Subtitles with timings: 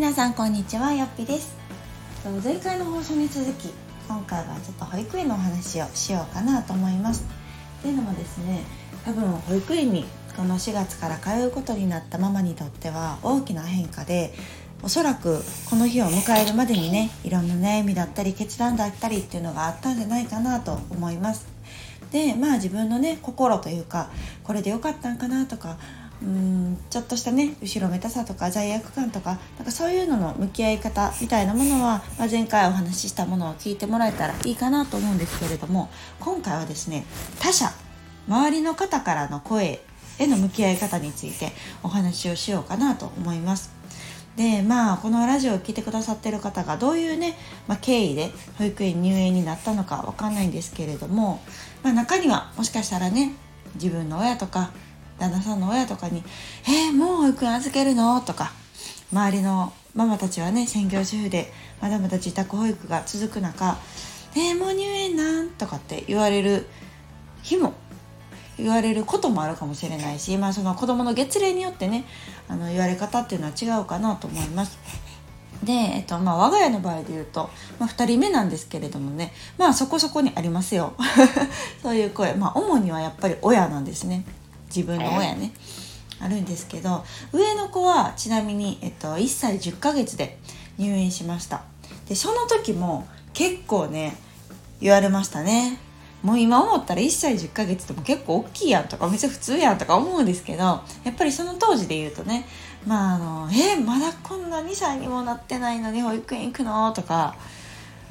[0.00, 1.54] 皆さんこんにちはよっぴです。
[2.42, 3.68] 前回の放送に続き
[4.08, 7.26] 今回はちょっと保育園のお話をしようかなと思います。
[7.80, 8.62] っていうのもですね
[9.04, 14.32] 多分保育園にこの4月から通うことになったママにとっては大きな変化で
[14.82, 21.46] おそらくこの日を迎えるまでにねいろんな悩みだったり決断だったりっていうのがあったんじゃないかなと思います。
[22.10, 24.08] でまあ自分のね心というか
[24.44, 25.76] これでよかったんかなとか
[26.22, 35.88] うんちょっとしたね後ろめたさとか罪悪感とかなんかそういうのの向き合い方みたいなものは、まあ、前回お話ししたものを聞いてもらえたらいいかなと思うんですけれども
[36.20, 37.06] 今回はですね
[37.40, 37.70] 他者
[38.28, 39.80] 周りの方からの声
[40.18, 41.52] への向き合い方について
[41.82, 43.80] お話をしようかなと思います。
[44.36, 51.42] でまあこのラジオを聴いてくださってる方がどういうね、まあ、経緯で保育園入園になったのかわかんないんですけれども、
[51.82, 53.32] まあ、中にはもしかしたらね
[53.74, 54.70] 自分の親とか
[55.20, 56.24] 旦那さんの親とかに
[56.66, 58.52] 「えー、もう保育園預けるの?」とか
[59.12, 63.78] 周りのママたちはね専業主婦でまだまだ自宅保育が続く中
[64.34, 66.66] 「えー、もう入園なん?」とかって言われる
[67.42, 67.74] 日も
[68.58, 72.04] 言われることもあるかもしれないし、まあ、その子どもの月齢によってね
[72.48, 74.78] あの言われ方っていうのは違うかなと思います。
[75.62, 80.94] で、えっとまあ、我が家の場合で言うと、まあ、2人目なんですけれどもねまあそこそこにありますよ
[81.82, 84.24] そういう声まあ主にはやっぱり親なんですね
[84.74, 85.52] 自分の親ね。
[86.20, 90.38] あるんですけど上の子はちなみに、えっと、1歳10ヶ月で
[90.78, 91.62] 入院しました。
[92.08, 94.14] でその時も結構ね
[94.80, 95.78] 言われましたね。
[96.22, 102.46] もう今思ったら1歳10ヶ月でも結構大きいやんとかめっちゃ普通やんとか思うんですけどやっぱりその当時で言うとね
[102.86, 107.36] まああの「えまだこんな2歳にもなってないのに保育園行くの?」とか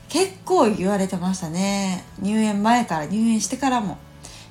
[0.08, 2.04] 結構言われてましたね。
[2.20, 3.98] 入園前から入園してからも。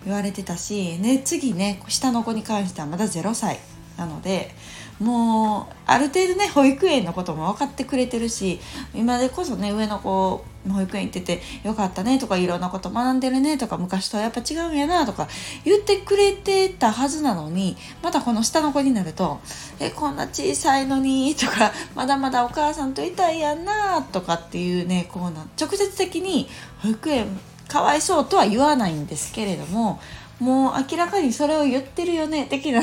[0.08, 3.60] 言われてたし、ね、次ね下の子に関してはまだ0歳
[3.98, 4.54] なので
[5.00, 8.58] もうある程度ね保育園のことも分かってくれてるし
[8.94, 15.28] 今でこそね上の子保育園行っててよかったねとかいろんなこと学んでるねとか昔とはやっぱ違うんやなとか
[15.64, 19.40] 言ってくれてたはずなのにまたこの下の子になると
[19.78, 26.48] 「えこんな小さいのに」とか「まだまだお母さんといたいやんな」とかっていうねこうな直接的に
[26.82, 30.00] 保育園かわいそうとは言わないんですけれども
[30.40, 32.80] もう明らかにそれを言ってるよね的な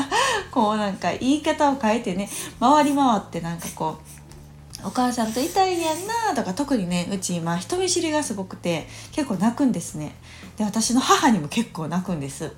[0.50, 2.28] こうなんか言い方を変えてね
[2.60, 3.98] 回り回ってなんかこ
[4.84, 10.14] うお母さんといたいやんなとか特にねうち今人見知りがすごくて結構泣くんですね
[10.56, 12.52] で私の母にも結構泣くんです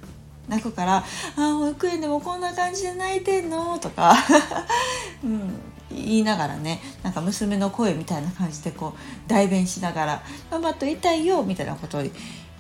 [0.48, 0.96] 泣くから
[1.38, 4.14] 「あ保育園でもこんな感じで泣いてんの?」とか、
[5.22, 5.52] うん、
[5.90, 12.02] 言いながらねなんか娘の声みたいな感じでこう代弁しながら「ママといたいよ」みたいなことを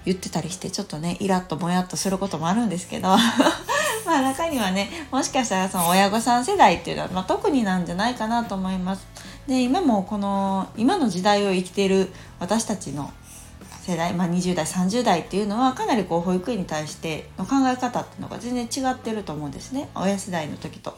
[0.04, 3.08] 言ってたりしてちょっとねイラッともやっとすることもあるんですけど
[4.06, 9.06] まあ中にはねもしかしたらその親御さん世代っていうのは、まあ、特になんじゃないかなと思います。
[9.46, 13.10] で今もこの今の時代を生きている私たちの
[13.90, 20.96] 世代、まあ、20代30代っていうのはかなりこう保育園に対しての考え方っていうのが全然違ってると思うんですね親世代の時と。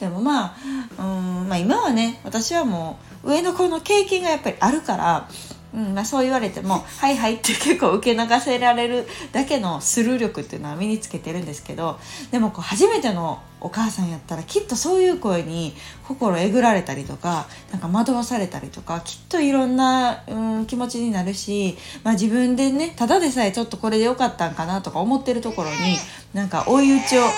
[0.00, 0.56] でもまあ
[0.98, 5.28] うん、まあ、今はね私はもう上の子の経験がやっぱりあるから
[5.74, 11.98] うんまあ、そう言われても「はいはい」って結構受け流せられるだけのスルー力っていうのは身につけてるんですけど
[12.30, 15.74] でもこう初めてのお母さんやったらきっとそういう声に
[16.06, 25.96] 心えぐられたりとかなんか惑わされたりとかきっといろんな、うん、気持ちになるし、まあ、自分でねただでさえちょっとこれでよかったんかなとか思ってるところに
[26.34, 27.28] なんか追い打ちをか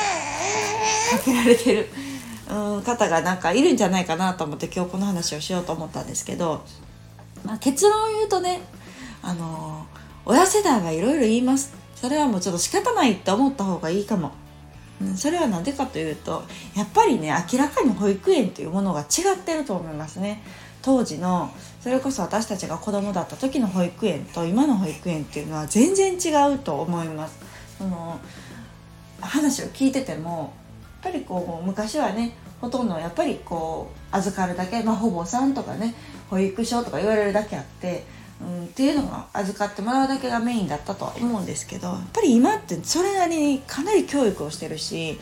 [1.24, 1.88] けられてる。
[2.46, 6.62] うん、方がなんかいるんじゃないかなと思って今日この話をしようと思ったんですけど
[7.44, 8.60] まあ、結論を言うとね
[9.22, 9.86] あの
[10.24, 14.32] 親世代がいろいろ言いますそれはもうちょっと仕方ないって思った方がいいかも、
[15.00, 16.44] うん、それは何でかというと
[16.77, 20.43] やっぱりね明らかに保育園というものが違ってると思いますね。
[20.82, 21.50] 当時の
[21.81, 27.38] それこそ私たちが子供だった時の保育園と今の保育園っていうのは全然違うと思います。
[27.78, 28.21] その
[29.20, 30.52] 話を聞いてても
[31.02, 35.94] やっぱりこう昔はねほとんどやっぱりこう預かるだけ、まあ、保母さんとかね
[36.31, 38.05] 保育所とか言われるだけあって、
[38.40, 45.19] うん、っていうのが預かってもらうだけがメインだったとは思うんですけどやっぱり今ってそれなりにかなり教育をしてるし、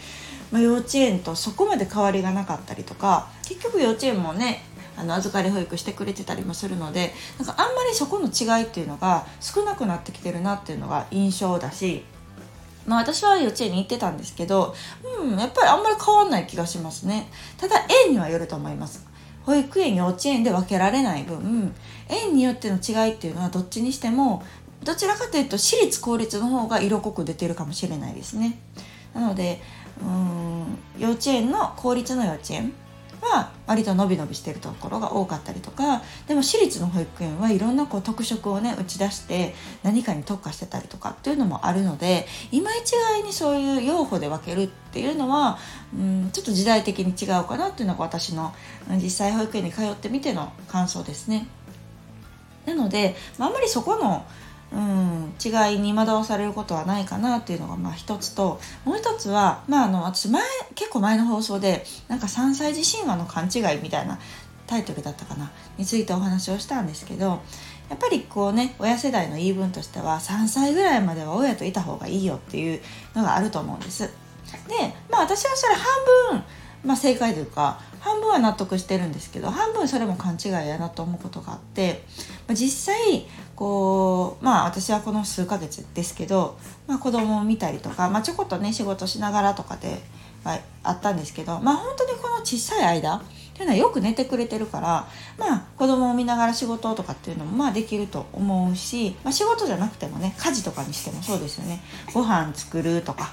[0.51, 4.65] まあ、幼稚園とそこまで変わりがなかったりとか結局幼稚園もね
[4.97, 12.05] あの預かり保育してくれてたりもするのでなんかあんまりそこの違いっていうのが少なくなってきてるなっていうのが印象だし
[12.87, 14.75] まあ私は幼稚園に行ってたんですけど、
[15.21, 17.29] うん、やっぱりあんまり変わんない気がしますね。
[17.57, 17.77] ただ
[18.07, 19.07] 園にはよると思います。
[19.45, 21.75] 保育園幼稚園で分けられない分
[22.09, 24.43] 園によっての違いっていうのはどっちにしても
[24.85, 28.59] どちらかというと私立公立の方が色濃く出てるかもしれないですね。
[29.15, 29.61] なので
[30.03, 32.73] うん幼稚園の公立の幼稚園
[33.23, 39.55] は割と伸び伸びしてるところが多かったりとかでも私立の保育園はいろんなこう特色をね打ち出して
[39.85, 45.59] 何かに特化してたりとかっていうのもあるので今一概にそういう用法で分けるっていうのは、
[45.95, 48.53] うん、ちょっと時代的に違うかなっていうのが私の
[49.01, 51.47] 実際保育園に通ってみての感想ですね。
[52.67, 54.25] なので、まあ、あんまりそこの
[54.73, 60.43] うん、違いに惑わされることはないかなっていうのがまあ一つともう一つは、まあ、あの私前
[60.75, 64.19] 結構前の放送でなんか3歳児神話の勘違いみたいな
[64.67, 67.43] タイトルだったかなについてお話をしたんですけど
[67.91, 72.81] やっぱりこうね親世代の言い分としては3歳ぐらいまでは親といた方がいいよっていう
[73.15, 74.05] のがあると思うんです。
[74.05, 74.11] で
[75.11, 76.45] まあ私はそれ半分、
[76.85, 82.03] まあ、正解というか半分は納得してるんですけど半分それも勘違いやなと思うことがあって、
[82.49, 86.59] まあ、実際こうまあ私はこの数ヶ月ですけど、
[86.89, 90.01] まあ、子供を見たりとか、まあ、ちょこっとね仕事しながらとかで、
[90.45, 93.23] まあ、あったんですけどまあ本当にこの小さい間っ
[93.55, 95.07] ていうのはよく寝てくれてるから
[95.39, 101.81] まあ子供を見ながら仕事とかっていうのもまあできると思うし、まあ、仕事じゃなくてもね家事とかにしてもそうですよね。
[102.13, 103.33] ご飯作るとか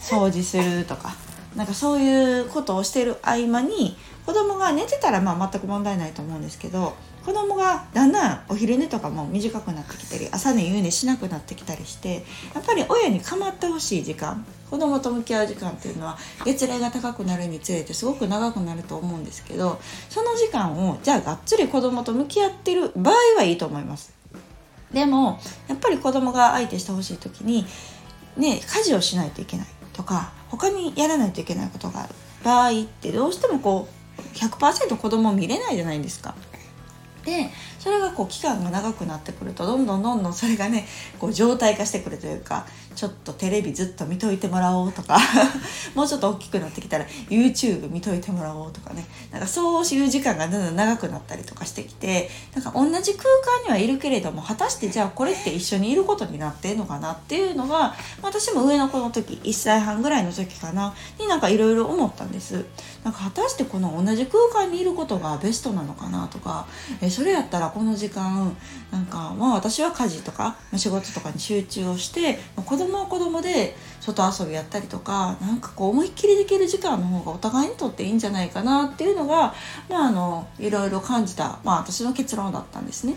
[0.00, 1.14] 掃除するとか
[1.56, 6.94] なんかそういうことをしてる合間に子供が寝てたらまあ全く問題ないと思うんですけど
[7.24, 12.24] 子供がだんだんお昼寝とかも短くなってきたり朝寝夕寝しなくなってきたりして
[12.54, 24.14] やっぱり親に構ってほしい時間子供と向き合う時間っていうのは月齢が高くなるにつれてすごく長くなると思うんですけどその時間をじゃあがっつり子供と向き合ってる場合はいいと思います。
[24.92, 25.38] でも
[25.68, 27.64] やっぱり子供が相手してほしい時に
[28.36, 32.14] ね家事をしないといけないとか他にやらないといけないことがある
[32.44, 33.88] 場合ってどうしてもこ
[34.18, 36.34] う100%子供を見れないじゃないですか。
[37.24, 37.50] で
[37.80, 40.86] それがこう期間が長くなってくるとどんどんどんどんそれがね
[41.18, 45.18] こう状態化してくるというかちょっとテレビずっと見といてもらおうとか
[45.94, 53.24] もうちょっと大きくなってきたら YouTube 見といてもらおうとかねなんかそういう時間がだんだん長くなったりとかしてきてなんか同じ空
[53.58, 62.66] 間にはいるけれども果たしてじゃあこれって一緒にいることになってんのかなっていうのが私も上の子の時1歳半ぐらいの時かなになんかいろいろ思ったんです。
[63.04, 66.66] なんか果たしてこの同じ空間にいることがベストなのかなとか
[67.00, 68.56] えそれやったらこの時間
[68.90, 79.54] なんかまあ私は家事とか仕事とかに集中をして子供は子供で外遊びやったりとかなんかこう思いっきりできる時間の方がお互いにとっていいんじゃないかなっていうのが
[79.88, 83.14] まああのいろいろ感じた、まあ、私の結論だったんですね。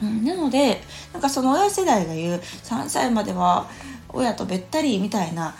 [0.00, 0.80] うん、なので
[1.12, 3.68] なんかその親世代が言う3歳までは
[4.10, 5.56] 親とべったりみたいな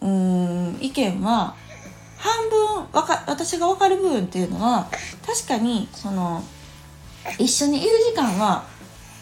[0.00, 1.54] うん意見は
[2.16, 4.88] 半分わか私が分かる部分っていうのは
[5.24, 6.42] 確かにその
[7.38, 8.64] 一緒にいる時間は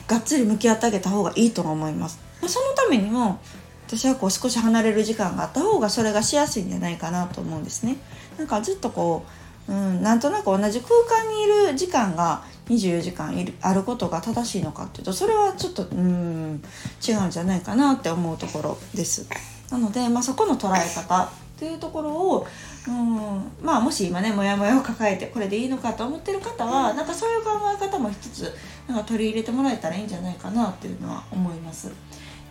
[0.07, 2.21] がっつり向き合ってあげた方がいいと思います。
[2.41, 3.41] まそのためにも
[3.87, 7.97] 私はこう少し離れる時間があった方がそれがしやすいんじゃないかなと思うんですね。
[8.39, 9.25] なんかずっとこ
[9.69, 16.63] う、うん、なんとなく同じ空間にいる時間が24時間いるあることが正しいのかっていうとそれはちょっとうん
[17.07, 19.27] 違うんじゃないかなって思うところです。
[19.71, 22.47] なので、まあ、そこの捉え方っていうところを、
[22.87, 28.55] うん、まあもし今ねモヤモヤを抱えてこれでいいのかと思ってる方はなんかそういう考え方も一つ
[28.87, 31.91] なんか取り入れてもらえたらいいんじゃないかなっていうのは思います。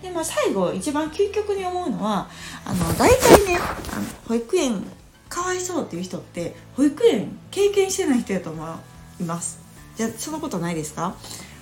[0.02, 2.28] でまあ、最後一番究極に思うのは
[2.66, 4.84] あの大体ねあの保育園
[5.30, 8.76] かわいそうっていう人って保育園経験してない人やと思
[9.20, 9.60] います。
[9.96, 11.16] じゃそんなことないですか？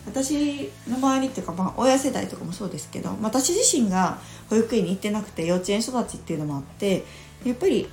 [0.05, 4.17] 私の周りっていうか、まあ、親世代とかもそうですけど、私自身が
[4.49, 7.05] 保育園に行ってなくて幼稚園育ちっていうのもあって
[7.45, 7.89] やっぱり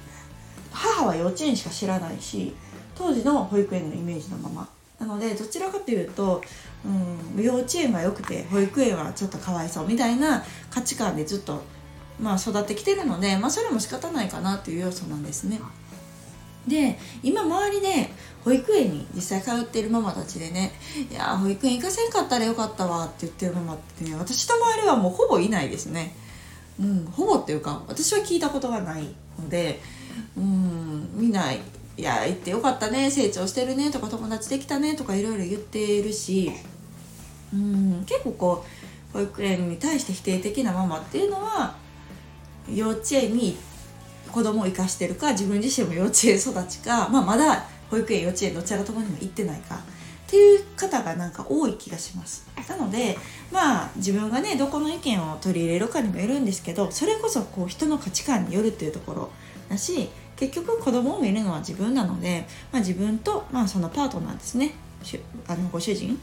[0.72, 2.54] 母は幼稚園しか知らないし
[2.94, 6.42] 当時の保育園のイメージのままなのでどちらかというと、
[6.84, 11.62] うん、幼稚園は良くて保育園はちょっとかわいそうみたいな価値観でずっと、
[12.20, 15.58] まあ、育ってきてるので、まあ、それも仕方ないかなっていう要素なんですね。
[16.68, 18.10] で今周りで
[18.44, 20.72] 保育園に実際通ってるママたちでね
[21.10, 26.14] 「いや保育園行かせんかったらよかったわ」って言ってるママってね私の周りはもうほぼいないですね。
[26.80, 29.02] うん、ほぼっていうか私は聞いたことがない
[29.38, 29.80] ので、
[30.36, 31.60] うん、見ない。
[31.96, 36.50] いや行ってよかったね成長してるねとか友達できたねとかいろいろ言ってるし
[37.52, 38.64] うん結構こ
[39.12, 41.76] う保育園に対して否定的なママっていうのは
[42.72, 43.54] 幼稚園に
[44.32, 49.80] 子供を生かしてるか自分自身も幼稚園育ちか、まあ、まだ保育園幼稚園どちらともにも行ってないか
[50.30, 52.46] っていう方がなんか多い気がします。
[52.68, 53.18] なので
[53.50, 59.30] まあ自分がねどこの意見を取り入れるかにもよるんですけどそれこそこう人の価値観によるっていうところ
[59.68, 64.72] だし結局子供を見るのは自分なので、まあ、自分と、まあ、そのパートナーですね。
[65.48, 66.16] あのご主人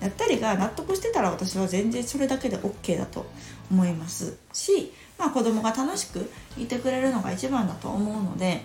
[0.00, 3.24] だったりが納得してたら私は全然それだけで OK だと
[3.70, 8.62] 思いますし、まあ、子供が楽しくいてくれるのが一番だと思うので、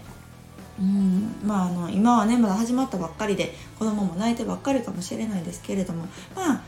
[0.80, 1.36] うん。
[1.44, 6.06] まあ、あの今はねまだ始まったばっかりで子供も泣いてばっかりかもしれないですけれども
[6.36, 6.62] まあ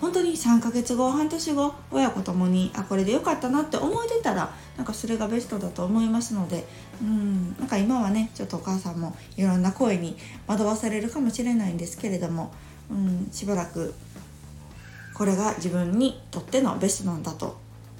[0.00, 6.64] 本当に3ヶ月後半年後親子ともにあこれでよかったなって思えてたらなんかそれがベストだと思いますので
[7.00, 7.56] うん。
[7.58, 10.16] なんか今はねちょっとお母さんもいろんな声に
[10.46, 12.52] 惑わされるかもしれないんですけれども、
[12.90, 13.94] うん、しばらく
[15.14, 17.56] これが自分にとってのベストなんだと、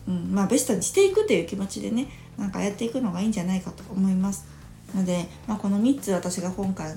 [0.09, 0.33] うん。
[0.33, 4.53] まあ、ベストにしていくという気持ちでねなんかやっていくのがいいんじゃないかと思います。
[4.94, 6.94] ので、まあ、この3つ私が今回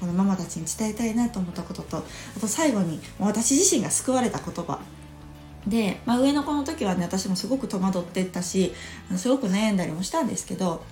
[0.00, 4.80] このママたちに伝えたいなと思ったこととあと最後に私自身が救われた言葉。
[5.66, 8.72] で、まあ、上の子の時はね私もすごく戸惑ってったし
[9.16, 10.82] すごく悩んだりもしたんですけど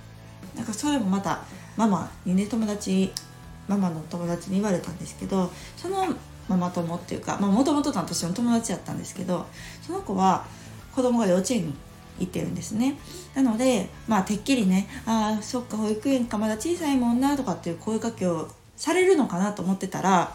[0.54, 1.42] なんかそれもまた
[1.76, 3.10] ママにね友達
[3.66, 6.14] ママの友達に言われたんですけどその
[6.49, 9.46] ママ友っていうかもともとの私の友達やったんですけど
[9.82, 10.44] その子は
[10.94, 11.75] 子供が幼稚園に
[12.20, 12.96] 行ってるんですね
[13.34, 20.32] なのでまあてっきりね「ああそっか保育園かまだ小さいもんな」とかっていう声かけをされるのかなと思ってたら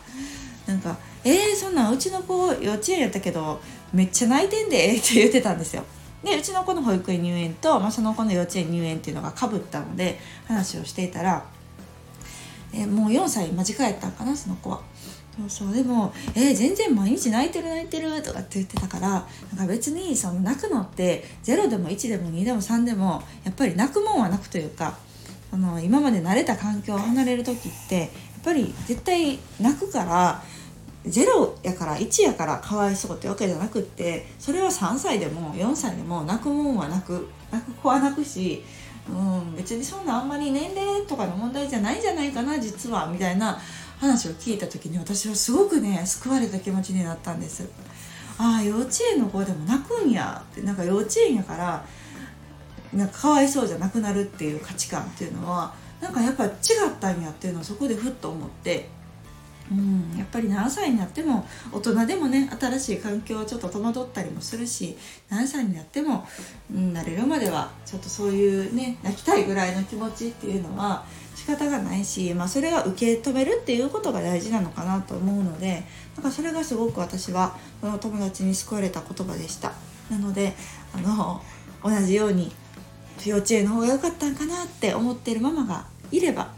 [0.66, 3.62] なんか「えー、そんなんうちの子幼稚園やったけど
[3.94, 5.84] めっちゃ泣いてんで」って言ってたんですよ。
[6.24, 11.46] でうちの子の保育園入園と、まあ、その子の幼稚園入園っていうのがかぶったので話をしていたら、
[12.74, 14.82] えー、もう4歳間近やったんかなその子は。
[15.38, 24.98] そうそうでも「えー、全然毎日泣いてる泣いてる」とかって言ってたからなんか別にその泣くのって0でも1でも2でも3でもやっぱり泣くもんは泣くというか
[25.52, 28.10] その今まで慣れた環境を離れる時ってやっ
[28.44, 30.44] ぱり絶対泣くから
[31.06, 37.28] 0やから1やからかわいそうってわけじゃなくってそれは3歳でも4歳でも泣くもんは泣く。
[37.52, 38.64] 泣く子は泣くし、
[39.10, 43.58] うん、別にそんなあんまり年齢とかの問題じゃないんじゃないかな実はみたいな
[44.00, 47.68] 話を聞いた時に私はすごくね救われた気持ちになったんです。
[48.38, 51.86] ああ幼稚園の子でも泣くんやってなんか幼稚園やから
[52.94, 56.52] なんかかわいそうじゃなくなるっていう価値観っていうのはなんかやっぱ違っ
[57.00, 58.90] たんやっていうのをそこでふっと思って
[59.72, 64.96] うん、やっぱり何歳になっても大人でもね新しい環境をちょっと戸惑ったりもするし
[65.30, 66.28] 何歳になっても、
[66.72, 71.04] うん、慣れるまではちょっとそういうね泣きたいぐらいの気持ちっていうのは
[71.36, 75.84] 仕方がないし、まあ、それは受け止めるっていうことが大事なのかなと思うので
[76.16, 79.74] なんかそれがすごく私はこの友達に救われた言葉でした。
[80.10, 80.54] なので
[80.94, 81.42] あの
[81.84, 82.52] 同じように
[83.26, 86.54] 幼稚園の方が良かったんかなって思ってるママがいれば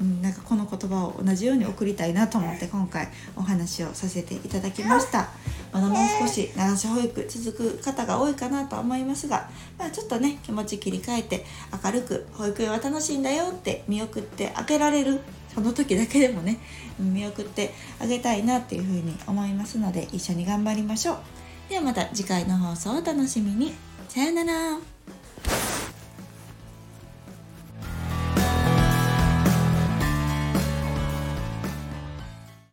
[0.00, 5.28] うん、なんかこの言葉を同じように送りたいなと思って今回お話をさせていただきました。
[5.72, 11.44] まだもう少し流し保育続く方が多いかなとは思いますが、まあ、ちょっとね気持ち切り替えて
[11.84, 15.20] 明るく保育園は楽しいんだよって見送って開けられる
[15.54, 16.58] その時だけでもね
[16.98, 21.18] 見送ってあげたいなっていうふうに思いますので一緒に頑張りましょう。
[21.68, 23.72] ではまた次回の放送をお楽しみに。
[24.08, 24.91] さよなら